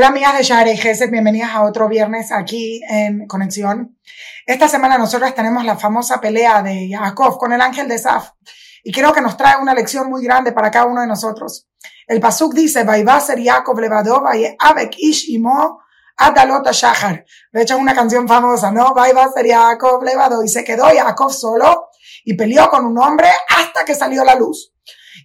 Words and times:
Hola 0.00 0.08
amigas 0.08 0.38
de 0.38 0.44
Share 0.44 0.68
y 0.68 1.10
bienvenidas 1.10 1.50
a 1.50 1.62
otro 1.62 1.86
viernes 1.86 2.32
aquí 2.32 2.80
en 2.88 3.26
Conexión. 3.26 3.98
Esta 4.46 4.66
semana 4.66 4.96
nosotros 4.96 5.34
tenemos 5.34 5.62
la 5.62 5.76
famosa 5.76 6.22
pelea 6.22 6.62
de 6.62 6.88
Jacob 6.90 7.36
con 7.36 7.52
el 7.52 7.60
ángel 7.60 7.86
de 7.86 7.98
Saf 7.98 8.30
y 8.82 8.92
creo 8.92 9.12
que 9.12 9.20
nos 9.20 9.36
trae 9.36 9.60
una 9.60 9.74
lección 9.74 10.08
muy 10.08 10.24
grande 10.24 10.52
para 10.52 10.70
cada 10.70 10.86
uno 10.86 11.02
de 11.02 11.06
nosotros. 11.06 11.68
El 12.06 12.18
pasuk 12.18 12.54
dice, 12.54 12.82
ser 13.20 13.44
Jacob 13.44 13.78
levadó, 13.78 14.24
avek 14.58 14.94
ish 14.96 15.28
imo 15.34 15.82
adalota 16.16 16.70
shahar. 16.72 17.22
De 17.52 17.60
hecho 17.60 17.74
es 17.74 17.80
una 17.82 17.94
canción 17.94 18.26
famosa, 18.26 18.70
¿no? 18.70 18.94
ser 19.34 19.48
Jacob 19.50 20.02
levadó 20.02 20.42
y 20.42 20.48
se 20.48 20.64
quedó 20.64 20.84
Jacob 20.84 21.30
solo 21.30 21.90
y 22.24 22.32
peleó 22.32 22.70
con 22.70 22.86
un 22.86 22.96
hombre 22.96 23.28
hasta 23.54 23.84
que 23.84 23.94
salió 23.94 24.24
la 24.24 24.34
luz. 24.34 24.72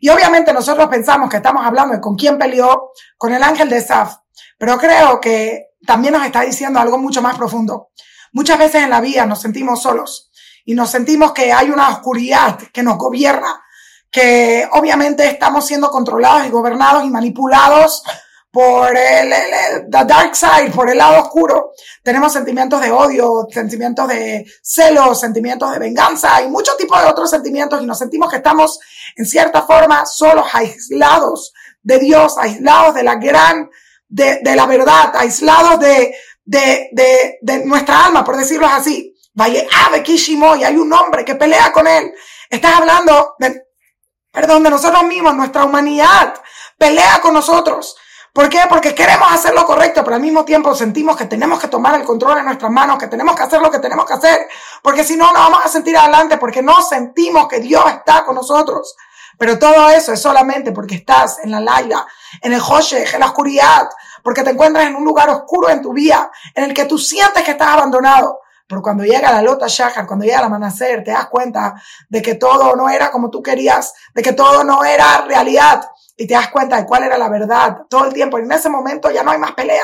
Y 0.01 0.09
obviamente 0.09 0.51
nosotros 0.51 0.89
pensamos 0.89 1.29
que 1.29 1.37
estamos 1.37 1.65
hablando 1.65 1.93
de 1.93 2.01
con 2.01 2.17
quién 2.17 2.37
peleó, 2.37 2.91
con 3.17 3.33
el 3.33 3.41
ángel 3.41 3.69
de 3.69 3.79
Saf. 3.79 4.17
Pero 4.57 4.77
creo 4.77 5.19
que 5.19 5.69
también 5.85 6.13
nos 6.13 6.25
está 6.25 6.41
diciendo 6.41 6.79
algo 6.79 6.97
mucho 6.97 7.21
más 7.21 7.37
profundo. 7.37 7.89
Muchas 8.33 8.59
veces 8.59 8.83
en 8.83 8.89
la 8.89 9.01
vida 9.01 9.25
nos 9.25 9.41
sentimos 9.41 9.81
solos 9.81 10.31
y 10.65 10.73
nos 10.73 10.89
sentimos 10.89 11.31
que 11.31 11.53
hay 11.53 11.69
una 11.69 11.89
oscuridad 11.89 12.57
que 12.73 12.83
nos 12.83 12.97
gobierna, 12.97 13.63
que 14.09 14.67
obviamente 14.73 15.27
estamos 15.27 15.65
siendo 15.65 15.89
controlados 15.89 16.47
y 16.47 16.49
gobernados 16.49 17.05
y 17.05 17.09
manipulados 17.09 18.03
por 18.55 18.97
el, 18.97 19.33
dark 19.89 20.33
side, 20.33 20.71
por 20.73 20.89
el 20.89 20.97
lado 20.97 21.21
oscuro. 21.23 21.73
Tenemos 22.01 22.31
sentimientos 22.31 22.79
de 22.79 22.89
odio, 22.89 23.47
sentimientos 23.51 24.07
de 24.07 24.45
celos, 24.63 25.19
sentimientos 25.19 25.73
de 25.73 25.79
venganza 25.79 26.41
y 26.41 26.47
muchos 26.47 26.77
tipos 26.77 27.01
de 27.01 27.07
otros 27.07 27.29
sentimientos 27.29 27.81
y 27.83 27.85
nos 27.85 27.99
sentimos 27.99 28.31
que 28.31 28.37
estamos 28.37 28.79
en 29.17 29.25
cierta 29.25 29.63
forma 29.63 30.05
solos, 30.05 30.45
aislados 30.53 31.53
de 31.83 31.99
Dios, 31.99 32.37
aislados 32.37 32.95
de 32.95 33.03
la 33.03 33.15
gran 33.15 33.69
de, 34.07 34.39
la 34.55 34.65
verdad, 34.65 35.13
aislados 35.15 35.79
de, 35.79 36.15
de, 36.43 36.89
de, 36.91 37.37
de, 37.41 37.65
nuestra 37.65 38.05
alma, 38.05 38.23
por 38.23 38.37
decirlo 38.37 38.67
así. 38.67 39.15
Vaya, 39.33 39.65
Ave 39.85 40.03
Kishimo, 40.03 40.55
y 40.55 40.63
hay 40.63 40.77
un 40.77 40.91
hombre 40.93 41.25
que 41.25 41.35
pelea 41.35 41.71
con 41.71 41.87
él. 41.87 42.13
Estás 42.49 42.75
hablando 42.75 43.35
de, 43.39 43.63
perdón, 44.31 44.63
de 44.63 44.69
nosotros 44.69 45.03
mismos, 45.03 45.35
nuestra 45.35 45.65
humanidad 45.65 46.35
pelea 46.77 47.19
con 47.21 47.33
nosotros. 47.33 47.97
¿Por 48.35 48.49
qué? 48.49 48.59
Porque 48.67 48.93
queremos 48.93 49.31
hacer 49.31 49.53
lo 49.53 49.65
correcto, 49.65 50.03
pero 50.03 50.17
al 50.17 50.21
mismo 50.21 50.43
tiempo 50.43 50.75
sentimos 50.75 51.15
que 51.15 51.23
tenemos 51.25 51.57
que 51.57 51.69
tomar 51.69 51.97
el 51.97 52.05
control 52.05 52.39
en 52.39 52.45
nuestras 52.45 52.69
manos, 52.69 52.97
que 52.97 53.07
tenemos 53.07 53.33
que 53.33 53.43
hacer 53.43 53.61
lo 53.61 53.71
que 53.71 53.79
tenemos 53.79 54.05
que 54.05 54.11
hacer, 54.11 54.47
porque 54.83 55.05
si 55.05 55.15
no, 55.15 55.27
no 55.31 55.39
vamos 55.39 55.61
a 55.63 55.69
sentir 55.69 55.95
adelante, 55.95 56.37
porque 56.37 56.61
no 56.61 56.81
sentimos 56.81 57.47
que 57.47 57.61
Dios 57.61 57.85
está 57.87 58.25
con 58.25 58.35
nosotros. 58.35 58.93
Pero 59.37 59.59
todo 59.59 59.89
eso 59.89 60.13
es 60.13 60.21
solamente 60.21 60.71
porque 60.71 60.95
estás 60.95 61.39
en 61.43 61.51
la 61.51 61.59
laila, 61.59 62.05
en 62.41 62.53
el 62.53 62.61
Hoshe, 62.61 63.03
en 63.13 63.19
la 63.19 63.27
oscuridad, 63.27 63.89
porque 64.23 64.43
te 64.43 64.51
encuentras 64.51 64.87
en 64.87 64.95
un 64.95 65.05
lugar 65.05 65.29
oscuro 65.29 65.69
en 65.69 65.81
tu 65.81 65.93
vida, 65.93 66.31
en 66.53 66.65
el 66.65 66.73
que 66.73 66.85
tú 66.85 66.97
sientes 66.97 67.43
que 67.43 67.51
estás 67.51 67.69
abandonado. 67.69 68.39
Pero 68.67 68.81
cuando 68.81 69.03
llega 69.03 69.31
la 69.31 69.43
Lota 69.43 69.67
Shahar, 69.67 70.07
cuando 70.07 70.25
llega 70.25 70.39
el 70.39 70.45
amanecer, 70.45 71.03
te 71.03 71.11
das 71.11 71.27
cuenta 71.27 71.75
de 72.09 72.21
que 72.21 72.35
todo 72.35 72.75
no 72.75 72.89
era 72.89 73.11
como 73.11 73.29
tú 73.29 73.43
querías, 73.43 73.93
de 74.13 74.23
que 74.23 74.33
todo 74.33 74.63
no 74.63 74.83
era 74.83 75.25
realidad, 75.27 75.87
y 76.17 76.25
te 76.25 76.33
das 76.33 76.49
cuenta 76.49 76.77
de 76.77 76.85
cuál 76.85 77.03
era 77.03 77.17
la 77.17 77.29
verdad 77.29 77.77
todo 77.89 78.05
el 78.05 78.13
tiempo. 78.13 78.39
Y 78.39 78.41
en 78.41 78.51
ese 78.51 78.69
momento 78.69 79.11
ya 79.11 79.21
no 79.23 79.31
hay 79.31 79.37
más 79.37 79.51
pelea, 79.51 79.83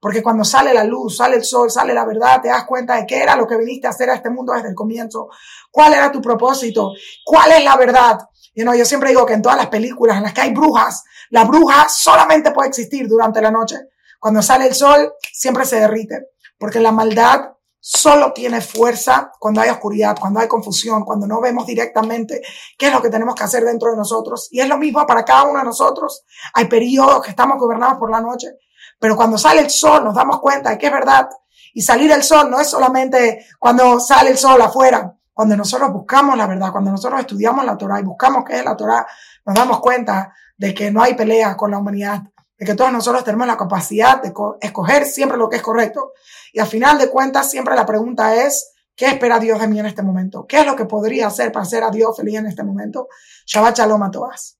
porque 0.00 0.22
cuando 0.22 0.44
sale 0.44 0.72
la 0.72 0.84
luz, 0.84 1.16
sale 1.16 1.36
el 1.36 1.44
sol, 1.44 1.70
sale 1.70 1.92
la 1.92 2.04
verdad, 2.04 2.40
te 2.40 2.48
das 2.48 2.64
cuenta 2.64 2.96
de 2.96 3.06
qué 3.06 3.22
era 3.22 3.36
lo 3.36 3.46
que 3.46 3.56
viniste 3.56 3.86
a 3.86 3.90
hacer 3.90 4.10
a 4.10 4.14
este 4.14 4.30
mundo 4.30 4.52
desde 4.52 4.68
el 4.68 4.74
comienzo, 4.74 5.28
cuál 5.70 5.92
era 5.92 6.12
tu 6.12 6.22
propósito, 6.22 6.92
cuál 7.24 7.52
es 7.52 7.64
la 7.64 7.76
verdad. 7.76 8.18
You 8.54 8.64
know, 8.64 8.74
yo 8.74 8.84
siempre 8.84 9.10
digo 9.10 9.24
que 9.26 9.34
en 9.34 9.42
todas 9.42 9.58
las 9.58 9.68
películas 9.68 10.16
en 10.16 10.24
las 10.24 10.32
que 10.32 10.40
hay 10.40 10.52
brujas, 10.52 11.04
la 11.30 11.44
bruja 11.44 11.88
solamente 11.88 12.50
puede 12.50 12.68
existir 12.68 13.06
durante 13.06 13.40
la 13.40 13.50
noche. 13.50 13.76
Cuando 14.18 14.42
sale 14.42 14.66
el 14.66 14.74
sol, 14.74 15.14
siempre 15.32 15.64
se 15.64 15.80
derrite, 15.80 16.30
porque 16.58 16.80
la 16.80 16.92
maldad 16.92 17.52
solo 17.80 18.32
tiene 18.32 18.60
fuerza 18.60 19.32
cuando 19.38 19.62
hay 19.62 19.70
oscuridad, 19.70 20.16
cuando 20.20 20.40
hay 20.40 20.48
confusión, 20.48 21.04
cuando 21.04 21.26
no 21.26 21.40
vemos 21.40 21.66
directamente 21.66 22.42
qué 22.76 22.88
es 22.88 22.92
lo 22.92 23.00
que 23.00 23.08
tenemos 23.08 23.34
que 23.34 23.44
hacer 23.44 23.64
dentro 23.64 23.90
de 23.90 23.96
nosotros. 23.96 24.48
Y 24.50 24.60
es 24.60 24.68
lo 24.68 24.76
mismo 24.76 25.06
para 25.06 25.24
cada 25.24 25.44
uno 25.44 25.58
de 25.58 25.64
nosotros. 25.64 26.24
Hay 26.52 26.66
periodos 26.66 27.22
que 27.22 27.30
estamos 27.30 27.58
gobernados 27.58 27.98
por 27.98 28.10
la 28.10 28.20
noche, 28.20 28.48
pero 28.98 29.16
cuando 29.16 29.38
sale 29.38 29.62
el 29.62 29.70
sol 29.70 30.04
nos 30.04 30.14
damos 30.14 30.40
cuenta 30.40 30.70
de 30.70 30.78
que 30.78 30.86
es 30.86 30.92
verdad. 30.92 31.28
Y 31.72 31.82
salir 31.82 32.10
el 32.12 32.22
sol 32.22 32.50
no 32.50 32.60
es 32.60 32.68
solamente 32.68 33.46
cuando 33.58 33.98
sale 34.00 34.30
el 34.30 34.38
sol 34.38 34.60
afuera, 34.60 35.16
cuando 35.32 35.56
nosotros 35.56 35.92
buscamos 35.92 36.36
la 36.36 36.46
verdad, 36.46 36.72
cuando 36.72 36.90
nosotros 36.90 37.20
estudiamos 37.20 37.64
la 37.64 37.76
Torah 37.76 38.00
y 38.00 38.02
buscamos 38.02 38.44
qué 38.44 38.58
es 38.58 38.64
la 38.64 38.76
Torah, 38.76 39.06
nos 39.46 39.54
damos 39.54 39.80
cuenta 39.80 40.34
de 40.56 40.74
que 40.74 40.90
no 40.90 41.02
hay 41.02 41.14
pelea 41.14 41.56
con 41.56 41.70
la 41.70 41.78
humanidad, 41.78 42.22
de 42.58 42.66
que 42.66 42.74
todos 42.74 42.92
nosotros 42.92 43.24
tenemos 43.24 43.46
la 43.46 43.56
capacidad 43.56 44.20
de 44.22 44.32
escoger 44.60 45.06
siempre 45.06 45.38
lo 45.38 45.48
que 45.48 45.56
es 45.56 45.62
correcto. 45.62 46.12
Y 46.52 46.60
al 46.60 46.66
final 46.66 46.98
de 46.98 47.08
cuentas, 47.08 47.50
siempre 47.50 47.74
la 47.74 47.86
pregunta 47.86 48.34
es, 48.34 48.72
¿qué 48.94 49.06
espera 49.06 49.38
Dios 49.38 49.58
de 49.60 49.68
mí 49.68 49.80
en 49.80 49.86
este 49.86 50.02
momento? 50.02 50.46
¿Qué 50.46 50.60
es 50.60 50.66
lo 50.66 50.76
que 50.76 50.84
podría 50.84 51.28
hacer 51.28 51.52
para 51.52 51.62
hacer 51.62 51.84
a 51.84 51.90
Dios 51.90 52.14
feliz 52.16 52.36
en 52.36 52.46
este 52.46 52.62
momento? 52.62 53.08
Shabbat 53.46 53.78
Shalom 53.78 54.02
a 54.02 54.10
todas. 54.10 54.59